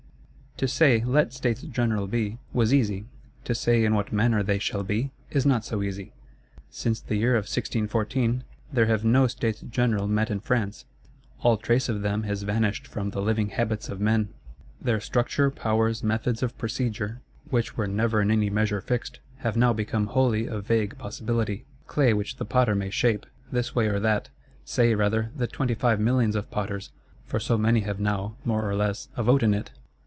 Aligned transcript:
To 0.57 0.67
say, 0.67 1.03
let 1.05 1.33
States 1.33 1.61
General 1.63 2.05
be, 2.05 2.37
was 2.53 2.71
easy; 2.71 3.05
to 3.45 3.55
say 3.55 3.83
in 3.83 3.95
what 3.95 4.13
manner 4.13 4.43
they 4.43 4.59
shall 4.59 4.83
be, 4.83 5.11
is 5.31 5.43
not 5.43 5.65
so 5.65 5.81
easy. 5.81 6.13
Since 6.69 7.01
the 7.01 7.15
year 7.15 7.33
of 7.33 7.45
1614, 7.45 8.43
there 8.71 8.85
have 8.85 9.03
no 9.03 9.25
States 9.25 9.61
General 9.61 10.07
met 10.07 10.29
in 10.29 10.39
France, 10.39 10.85
all 11.39 11.57
trace 11.57 11.89
of 11.89 12.03
them 12.03 12.23
has 12.23 12.43
vanished 12.43 12.85
from 12.85 13.09
the 13.09 13.23
living 13.23 13.47
habits 13.49 13.89
of 13.89 13.99
men. 13.99 14.29
Their 14.79 14.99
structure, 14.99 15.49
powers, 15.49 16.03
methods 16.03 16.43
of 16.43 16.55
procedure, 16.59 17.21
which 17.49 17.75
were 17.75 17.87
never 17.87 18.21
in 18.21 18.29
any 18.29 18.51
measure 18.51 18.81
fixed, 18.81 19.19
have 19.37 19.57
now 19.57 19.73
become 19.73 20.07
wholly 20.07 20.45
a 20.45 20.61
vague 20.61 20.95
possibility. 20.99 21.65
Clay 21.87 22.13
which 22.13 22.35
the 22.35 22.45
potter 22.45 22.75
may 22.75 22.91
shape, 22.91 23.25
this 23.51 23.73
way 23.73 23.87
or 23.87 23.99
that:—say 23.99 24.93
rather, 24.93 25.31
the 25.35 25.47
twenty 25.47 25.73
five 25.73 25.99
millions 25.99 26.35
of 26.35 26.51
potters; 26.51 26.91
for 27.25 27.39
so 27.39 27.57
many 27.57 27.79
have 27.79 27.99
now, 27.99 28.35
more 28.45 28.69
or 28.69 28.75
less, 28.75 29.09
a 29.15 29.23
vote 29.23 29.41
in 29.41 29.55
it! 29.55 29.71